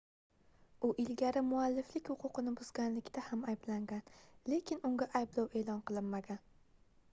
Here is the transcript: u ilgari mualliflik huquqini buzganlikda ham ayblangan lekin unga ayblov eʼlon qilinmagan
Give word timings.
u 0.87 0.89
ilgari 1.03 1.43
mualliflik 1.49 2.09
huquqini 2.13 2.53
buzganlikda 2.61 3.25
ham 3.27 3.45
ayblangan 3.53 4.09
lekin 4.55 4.83
unga 4.91 5.11
ayblov 5.23 5.57
eʼlon 5.63 5.87
qilinmagan 5.93 6.45